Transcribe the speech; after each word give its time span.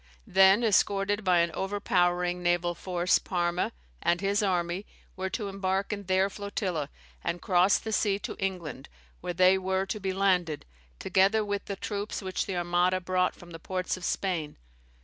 Then, 0.25 0.63
escorted 0.63 1.23
by 1.23 1.41
an 1.41 1.51
overpowering 1.51 2.41
naval 2.41 2.73
force, 2.73 3.19
Parma 3.19 3.71
and 4.01 4.19
his 4.19 4.41
army 4.41 4.83
were 5.15 5.29
to 5.29 5.47
embark 5.47 5.93
in 5.93 6.05
their 6.05 6.27
flotilla, 6.27 6.89
and 7.23 7.39
cross 7.39 7.77
the 7.77 7.91
sea 7.93 8.17
to 8.17 8.35
England 8.39 8.89
where 9.19 9.35
they 9.35 9.59
were 9.59 9.85
to 9.85 9.99
be 9.99 10.11
landed, 10.11 10.65
together 10.97 11.45
with 11.45 11.65
the 11.65 11.75
troops 11.75 12.19
which 12.23 12.47
the 12.47 12.57
Armada 12.57 12.99
brought 12.99 13.35
from 13.35 13.51
the 13.51 13.59
ports 13.59 13.95
of 13.95 14.03
Spain. 14.03 14.57